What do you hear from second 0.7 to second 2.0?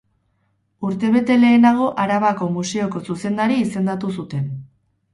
Urtebete lehenago